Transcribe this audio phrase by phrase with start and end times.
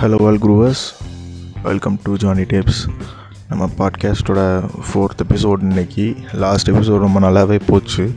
[0.00, 0.82] Hello all groovers
[1.62, 2.80] welcome to Johnny Tapes
[3.48, 4.40] நம்ம பாட்காஸ்ட்டோட
[4.86, 6.16] fourth episode இன்னைக்கு.
[6.32, 8.14] லாஸ்ட் எபிசோட் ரொம்ப நல்லாவே போச்சு.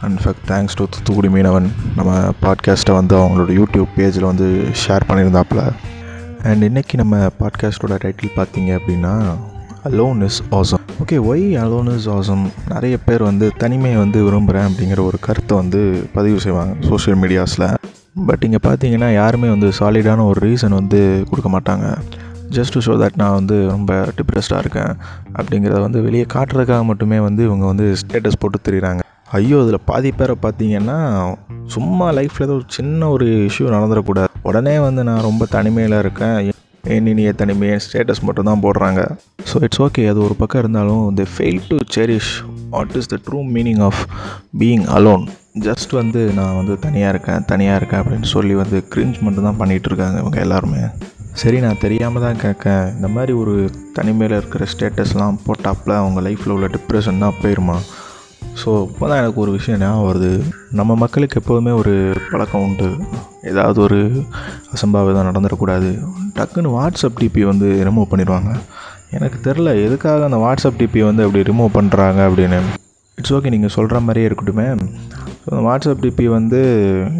[0.00, 1.68] And in fact thanks to Thoothukudi Meenavan.
[1.96, 5.72] நம்ம பாட்காஸ்ட்டை வந்து அவங்களோட யூடியூப் பேஜில் வந்து ஷேர் பண்ணியிருந்தாப்புல.
[6.42, 9.14] அண்ட் இன்றைக்கி நம்ம பாட்காஸ்ட்டோட டைட்டில் பார்த்தீங்க அப்படின்னா
[9.84, 15.00] alone is awesome okay why alone is awesome நிறைய பேர் வந்து தனிமையை வந்து விரும்புகிறேன் அப்படிங்கிற
[15.04, 17.74] ஒரு கருத்தை வந்து பதிவு செய்வாங்க சோஷியல் மீடியாஸில்
[18.28, 21.86] பட் இங்கே பார்த்தீங்கன்னா யாருமே வந்து சாலிடான ஒரு ரீசன் வந்து கொடுக்க மாட்டாங்க.
[22.56, 24.92] ஜஸ்ட் டு ஷோ தட் நான் வந்து ரொம்ப டிப்ரெஸ்டாக இருக்கேன்
[25.38, 29.02] அப்படிங்கிறத வந்து வெளியே காட்டுறதுக்காக மட்டுமே வந்து இவங்க வந்து ஸ்டேட்டஸ் போட்டு தெரியுறாங்க.
[29.38, 30.98] ஐயோ அதில் பாதி பேரை பார்த்தீங்கன்னா
[31.74, 34.32] சும்மா லைஃப்பில் ஏதோ ஒரு சின்ன ஒரு இஷ்யூ நடந்துடக்கூடாது.
[34.42, 36.38] உடனே வந்து நான் ரொம்ப தனிமையில் இருக்கேன்.
[36.92, 39.00] ஏன் இனிய தனிமையை ஸ்டேட்டஸ் மட்டும் தான் போடுறாங்க.
[39.50, 42.32] ஸோ இட்ஸ் ஓகே அது ஒரு பக்கம் இருந்தாலும் இந்த fail to cherish
[42.74, 44.00] what is the true meaning of
[44.60, 45.24] being alone
[45.66, 49.88] just வந்து நான் வந்து தனியாக இருக்கேன் தனியாக இருக்கேன் அப்படின்னு சொல்லி வந்து கிரிஞ்ச் மட்டும் தான் பண்ணிகிட்டு
[49.90, 50.82] இருக்காங்க இவங்க எல்லாருமே.
[51.40, 52.84] சரி நான் தெரியாமல் தான் கேட்கேன்.
[52.96, 53.54] இந்த மாதிரி ஒரு
[53.96, 57.76] தனிமையில் இருக்கிற ஸ்டேட்டஸ்லாம் போட்டாப்பில் அவங்க லைஃப்பில் உள்ள டிப்ரெஷன் தான் போயிருமா?
[58.60, 60.30] ஸோ இப்போ தான் எனக்கு ஒரு விஷயம் ஞாபகம் வருது.
[60.78, 61.94] நம்ம மக்களுக்கு எப்போதுமே ஒரு
[62.30, 62.88] பழக்கம் உண்டு.
[63.50, 63.98] ஏதாவது ஒரு
[64.74, 65.90] அசம்பாவிதம் நடந்துடக்கூடாது.
[66.38, 68.52] டக்குன்னு வாட்ஸ்அப் டிபி வந்து ரிமூவ் பண்ணிடுவாங்க.
[69.16, 72.58] எனக்கு தெரில எதுக்காக அந்த வாட்ஸ்அப் டிபி வந்து அப்படி ரிமூவ் பண்ணுறாங்க அப்படின்னு.
[73.18, 74.66] இட்ஸ் ஓகே நீங்கள் சொல்கிற மாதிரியே இருக்கட்டுமே.
[75.42, 76.60] ஸோ அந்த வாட்ஸ்அப் டிபி வந்து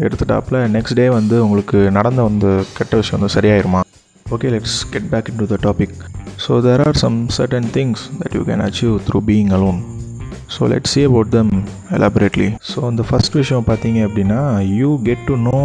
[0.05, 3.81] எடுத்துட்டாப்புல நெக்ஸ்ட் டே வந்து உங்களுக்கு நடந்த வந்து கெட்ட விஷயம் வந்து சரியாயிருமா?
[4.25, 5.95] Okay let's get back in to the topic
[6.43, 9.79] so there are some certain things that you can achieve through being alone
[10.55, 11.51] so let see about them
[11.97, 14.39] elaborately so அந்த first விஷயம் பார்த்தீங்க அப்படின்னா
[14.79, 15.59] you get to know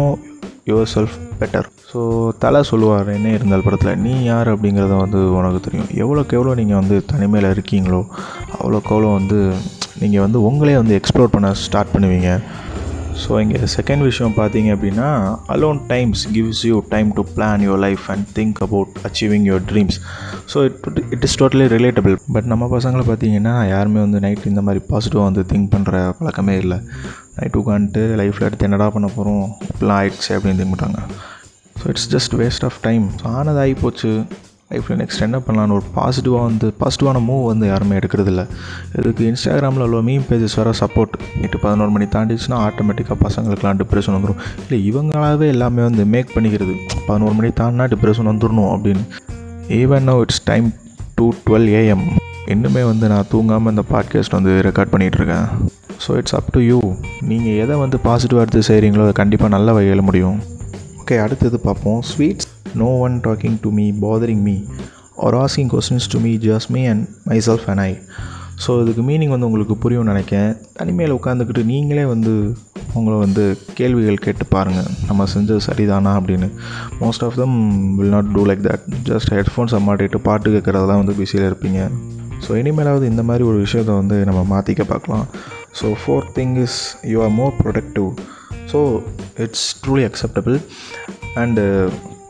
[0.93, 1.99] yourself better so
[2.43, 4.49] Thala சொல்லுவார் என்ன இருந்தால் படத்தில் நீ யார்?
[4.53, 5.89] அப்படிங்கிறத வந்து உனக்கு தெரியும்.
[6.03, 8.01] எவ்வளோக்கு எவ்வளோ நீங்கள் வந்து தனிமையில் இருக்கீங்களோ
[8.59, 9.39] அவ்வளோக்கு அவ்வளோ வந்து
[10.01, 12.31] நீங்கள் வந்து உங்களே வந்து எக்ஸ்ப்ளோர் பண்ண ஸ்டார்ட் பண்ணுவீங்க.
[13.21, 15.07] ஸோ இங்கே செகண்ட் விஷயம் பார்த்தீங்க அப்படின்னா
[15.53, 19.97] alone times gives you time to plan your life and think about achieving your dreams
[20.53, 24.83] so it it is totally relatable but நம்ம பசங்களை பார்த்தீங்கன்னா யாருமே வந்து நைட் இந்த மாதிரி
[24.91, 26.79] பாசிட்டிவாக வந்து திங்க் பண்ணுற பழக்கமே இல்லை.
[27.37, 30.99] நைட் உட்காந்துட்டு லைஃப்பில் எடுத்து என்னடா பண்ண போகிறோம் இப்படிலாம் ஆயிடுச்சு அப்படின்னு திரும்பிட்டாங்க
[31.79, 34.11] so it's just waste of time so ஆனது ஆகி போச்சு.
[34.71, 38.41] லைஃப்பில் நெக்ஸ்ட் என்ன பண்ணலான்னு ஒரு பாசிட்டிவாக வந்து பாசிட்டிவான மூவ் வந்து யாருமே எடுக்கிறதில்ல.
[38.99, 44.41] இதுக்கு இன்ஸ்டாகிராமில் உள்ள மீம் பேஜஸ் வர சப்போர்ட் நைட்டு பதினோரு மணி தாண்டிச்சுன்னா ஆட்டோமேட்டிக்காக பசங்களுக்குலாம் டிப்ரெஷன் வந்துடும்
[44.63, 46.75] இல்லை இவங்களாவே எல்லாமே வந்து மேக் பண்ணிக்கிறது.
[47.07, 49.05] பதினோரு மணி தாண்டினா டிப்ரெஷன் வந்துடணும் அப்படின்னு.
[49.79, 50.67] Even no it's time
[51.15, 52.05] two twelve AM
[52.55, 55.47] இன்னுமே வந்து நான் தூங்காமல் இந்த பாட்காஸ்ட் வந்து ரெக்கார்ட் பண்ணிகிட்ருக்கேன்
[56.03, 56.79] so it's up to you
[57.31, 60.37] நீங்கள் எதை வந்து பாசிட்டிவாக எடுத்து செய்கிறீங்களோ அதை கண்டிப்பாக நல்ல வகையில் முடியும்.
[61.01, 61.99] ஓகே அடுத்தது பார்ப்போம்.
[62.11, 62.49] Sweets
[62.81, 64.57] no one talking to me bothering me
[65.27, 67.05] or asking questions to me just me and
[67.49, 67.91] myself and I
[68.63, 72.31] so இதுக்கு மீனிங் வந்து உங்களுக்கு புரியும்னு நினைக்கேன் தனிமையில் உட்காந்துக்கிட்டு நீங்களே வந்து
[72.97, 73.43] உங்களை வந்து
[73.79, 76.47] கேள்விகள் கேட்டு பாருங்கள் நம்ம செஞ்சது சரிதானா அப்படின்னு.
[77.01, 77.57] Most of them
[77.97, 81.81] will not do like that just ஹெட்ஃபோன்ஸை மாட்டிட்டு பாட்டு கேட்குறதெல்லாம் வந்து பிஸியில் இருப்பீங்க.
[82.45, 85.27] ஸோ இனிமேலாவது இந்த மாதிரி ஒரு விஷயத்தை வந்து நம்ம மாற்றிக்க பார்க்கலாம்.
[85.79, 88.07] So fourth thing is you are more productive
[88.71, 88.79] so
[89.37, 90.57] it's truly acceptable
[91.35, 91.63] and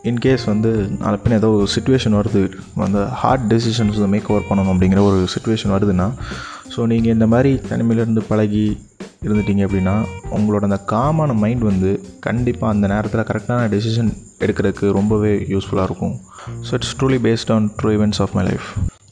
[0.04, 0.70] in case வந்து
[1.00, 2.42] நாளப்பின் பின்ன ஏதோ ஒரு சுச்சுவேஷன் வருது
[2.86, 6.08] அந்த ஹார்ட் டெசிஷன்ஸ் மேக் ஓவர் பண்ணணும் அப்படிங்கிற ஒரு சுச்சுவேஷன் வருதுன்னா
[6.76, 8.66] ஸோ நீங்கள் இந்த மாதிரி தனிமையிலேருந்து பழகி
[9.26, 9.96] இருந்துட்டீங்க அப்படின்னா
[10.38, 16.16] உங்களோட அந்த காமான மைண்ட் வந்து கண்டிப்பாக அந்த நேரத்தில் கரெக்டான டெசிஷன் எடுக்கிறதுக்கு ரொம்பவே யூஸ்ஃபுல்லாக இருக்கும்.
[16.68, 18.68] So it's truly based on true events of my life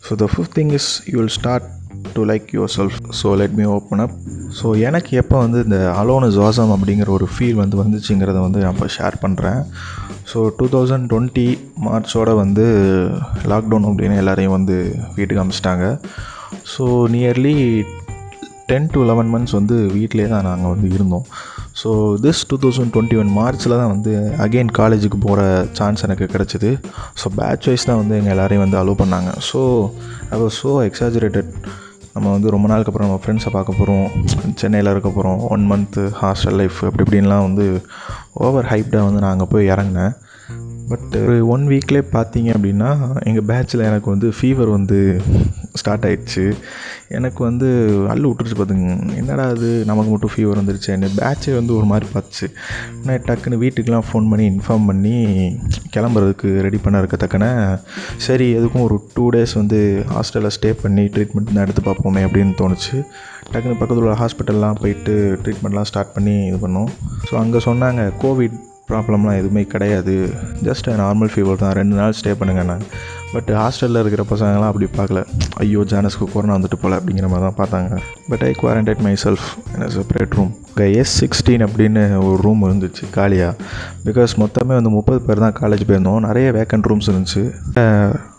[0.10, 1.68] so the fifth thing is you will start
[2.18, 4.16] to like yourself so let me open up
[4.60, 8.76] so எனக்கு எப்போ வந்து இந்த அலோன் இஸ் ஆசம் அப்படிங்கிற ஒரு ஃபீல் வந்து வந்துச்சுங்கிறத வந்து நான்
[8.78, 9.60] இப்போ ஷேர் பண்ணுறேன்
[10.32, 11.48] ஸோ டூ தௌசண்ட் டுவெண்ட்டி
[11.88, 12.66] மார்ச்சோட வந்து
[13.52, 14.78] லாக்டவுன் அப்படின்னு எல்லாரையும் வந்து
[15.18, 15.86] வீட்டுக்கு அமிச்சிட்டாங்க.
[16.74, 17.54] So nearly
[18.70, 21.26] ten to eleven months வந்து வீட்டிலே தான் நாங்கள் வந்து இருந்தோம்.
[21.82, 21.90] So
[22.24, 24.12] this two thousand twenty one மார்ச்சில் தான் வந்து
[24.46, 25.42] அகெயின் காலேஜுக்கு போகிற
[25.80, 26.72] சான்ஸ் எனக்கு கிடச்சிது.
[27.22, 29.32] ஸோ பேட்ச் வைஸ் தான் வந்து எங்கள் எல்லோரையும் வந்து அலோவ் பண்ணாங்க.
[29.50, 29.60] So
[30.34, 31.52] I was so exaggerated
[32.16, 34.10] நம்ம வந்து ரொம்ப நாளுக்கு அப்புறம் நம்ம ஃப்ரெண்ட்ஸை பார்க்க போகிறோம்
[34.56, 37.82] சென்னையில் இருக்க போகிறோம் ஒன் மந்த்து ஹாஸ்டல் லைஃப் அப்படி இப்படின்லாம் வந்து
[38.34, 40.14] ஓவர் ஹைப்டாக வந்து நான் அங்கே போய் இறங்கினேன்.
[40.90, 42.90] பட் ஒரு ஒன் வீக்லேயே பார்த்தீங்க அப்படின்னா
[43.26, 45.22] எங்கள் பேட்சில் எனக்கு வந்து ஃபீவர் வந்து
[45.82, 46.44] ஸ்டார்ட் ஆகிடுச்சு
[47.18, 47.68] எனக்கு வந்து
[48.14, 50.90] அள்ளு விட்டுருச்சு பார்த்துங்க என்னடா அது நமக்கு மட்டும் ஃபீவர் வந்துருச்சு.
[50.96, 52.48] என்ன பேட்சே வந்து ஒரு மாதிரி பார்த்துச்சு.
[53.06, 55.16] நான் டக்குன்னு வீட்டுக்கெலாம் ஃபோன் பண்ணி இன்ஃபார்ம் பண்ணி
[55.96, 57.46] கிளம்புறதுக்கு ரெடி பண்ண இருக்கத்தக்கன
[58.28, 59.80] சரி எதுக்கும் ஒரு டூ டேஸ் வந்து
[60.14, 62.96] ஹாஸ்டலில் ஸ்டே பண்ணி ட்ரீட்மெண்ட் தான் எடுத்து பார்ப்போமே அப்படின்னு தோணுச்சு.
[63.52, 66.90] டக்குன்னு பக்கத்தில் உள்ள ஹாஸ்பிட்டல்லாம் போயிட்டு ட்ரீட்மெண்ட்லாம் ஸ்டார்ட் பண்ணி இது பண்ணோம்.
[67.28, 68.58] ஸோ அங்கே சொன்னாங்க கோவிட்
[68.90, 70.14] ப்ராப்ளம்லாம் எதுவுமே கிடையாது.
[70.66, 71.76] ஜஸ்ட் நார்மல் ஃபீவர் தான்.
[71.80, 72.76] ரெண்டு நாள் ஸ்டே பண்ணுங்கண்ணா
[73.36, 75.22] பட் ஹாஸ்டலில் இருக்கிற பசங்களாம் அப்படி பார்க்கல.
[75.64, 77.98] ஐயோ ஜானஸ்க்கு கொரோனா வந்துட்டு போல அப்படிங்கிற மாதிரி தான் பார்த்தாங்க.
[78.32, 83.58] But I quarantined myself in separate room இங்கே எஸ் சிக்ஸ்டீன் அப்படின்னு ஒரு ரூம் இருந்துச்சு காலியாக
[84.08, 86.22] பிகாஸ் மொத்தமே வந்து முப்பது பேர் தான் காலேஜ் போயிருந்தோம்.
[86.30, 87.44] நிறைய வேக்கண்ட் ரூம்ஸ் இருந்துச்சு.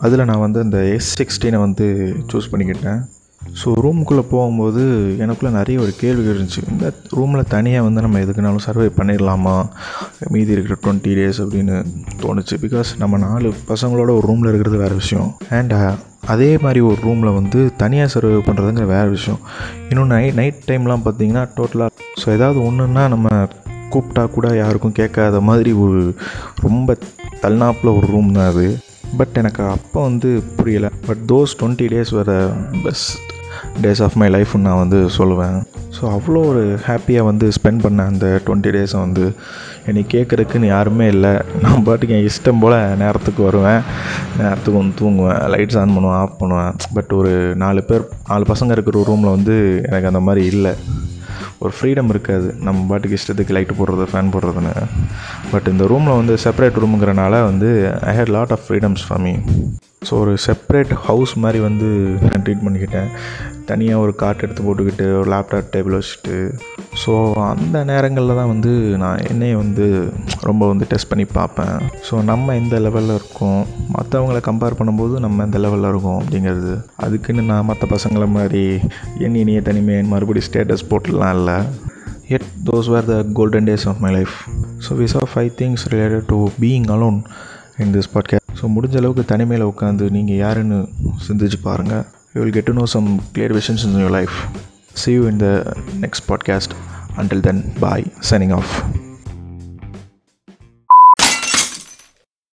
[0.05, 1.87] அதில் நான் வந்து இந்த எஸ் சிக்ஸ்டீனை வந்து
[2.33, 3.01] சூஸ் பண்ணிக்கிட்டேன்.
[3.41, 4.81] ஸோ ரூமுக்குள்ளே போகும்போது
[5.23, 6.61] எனக்குள்ளே நிறைய ஒரு கேள்வி இருந்துச்சு.
[6.71, 9.55] இந்த ரூமில் தனியாக வந்து நம்ம எதுக்குனாலும் சர்வை பண்ணிடலாமா?
[10.27, 11.75] மீதி இருக்கிற டுவெண்ட்டி டேஸ் அப்படின்னு
[12.23, 12.55] தோணுச்சு.
[12.65, 15.29] பிகாஸ் நம்ம நாலு பசங்களோட ஒரு ரூமில் இருக்கிறது வேறு விஷயம்.
[15.49, 15.93] அண்ட் uh,
[16.33, 19.39] அதே மாதிரி ஒரு ரூமில் வந்து தனியாக சர்வை பண்ணுறதுங்கிற வேறு விஷயம்.
[19.89, 21.91] இன்னும் நைட் நைட் டைம்லாம் பார்த்தீங்கன்னா டோட்டலாக
[22.23, 23.45] ஸோ ஏதாவது ஒன்றுன்னா நம்ம
[23.93, 26.01] கூப்பிட்டா கூட யாருக்கும் கேட்காத மாதிரி ஒரு
[26.61, 26.97] ரொம்ப
[27.41, 28.67] தள்ளாப்பில் ஒரு ரூம் தான் அது.
[29.17, 30.91] பட் எனக்கு அப்போ வந்து புரியலை.
[31.07, 32.31] பட் தோஸ் டுவெண்ட்டி டேஸ் வர
[32.83, 33.26] பெஸ்ட்
[33.81, 35.57] டேஸ் ஆஃப் மை லைஃப்னு நான் வந்து சொல்லுவேன்.
[35.97, 39.25] ஸோ அவ்வளோ ஒரு ஹாப்பியாக வந்து ஸ்பெண்ட் பண்ணேன் அந்த டுவெண்ட்டி டேஸை வந்து.
[39.85, 41.33] என்னை கேட்குறதுக்குன்னு யாருமே இல்லை.
[41.61, 43.81] நான் பாட்டுக்கு என் இஷ்டம் போல் நேரத்துக்கு வருவேன்.
[44.37, 45.41] நேரத்துக்கு வந்து தூங்குவேன்.
[45.53, 46.73] லைட்ஸ் ஆன் பண்ணுவேன் ஆஃப் பண்ணுவேன்.
[46.93, 47.33] பட் ஒரு
[47.63, 49.57] நாலு பேர் நாலு பசங்க இருக்கிற ஒரு ரூமில் வந்து
[49.89, 50.73] எனக்கு அந்த மாதிரி இல்லை.
[51.59, 52.47] ஒரு ஃப்ரீடம் இருக்காது.
[52.65, 54.73] நம்ம பாட்டுக்கு இஷ்டத்துக்கு லைட்டு போடுறது ஃபேன் போடுறதுன்னு.
[55.51, 57.69] பட் இந்த ரூமில் வந்து செப்பரேட் ரூமுங்கிறனால வந்து
[58.09, 59.33] I had lot of freedoms for me
[60.07, 61.87] so ஒரு செப்பரேட் ஹவுஸ் மாதிரி வந்து
[62.21, 63.09] நான் ட்ரீட் பண்ணிக்கிட்டேன்.
[63.65, 66.35] தனியாக ஒரு காட் எடுத்து போட்டுக்கிட்டு ஒரு லேப்டாப் டேபிள் வச்சுட்டு
[67.05, 68.71] ஸோ அந்த நேரங்களில் தான் வந்து
[69.01, 69.85] நான் என்னையை வந்து
[70.41, 71.75] ரொம்ப வந்து டெஸ்ட் பண்ணி பார்ப்பேன்.
[72.07, 73.61] ஸோ நம்ம எந்த லெவலில் இருக்கோம்?
[73.97, 76.73] மற்றவங்கள கம்பேர் பண்ணும்போது நம்ம எந்த லெவலில் இருக்கோம் அப்படிங்கிறது.
[76.95, 78.63] அதுக்குன்னு நான் மற்ற பசங்களை மாதிரி
[79.19, 81.59] என் இனிய தனிமையின் மறுபடியும் ஸ்டேட்டஸ் போட்டுலாம் இல்லை.
[82.35, 84.35] At those were the golden days of my life
[84.87, 87.19] so with of five things related to being alone
[87.83, 90.77] in this podcast so முடிஞ்ச அளவுக்கு தனிமையில் உட்காந்து நீங்கள் யாருன்னு
[91.27, 94.37] சிந்திச்சு பாருங்கள் you will get to know some clear visions in your life
[94.93, 95.49] see you in the
[96.01, 96.75] next podcast
[97.17, 98.73] until then bye signing off